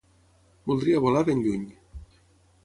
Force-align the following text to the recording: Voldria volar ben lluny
Voldria 0.71 1.03
volar 1.03 1.21
ben 1.29 1.45
lluny 1.45 1.69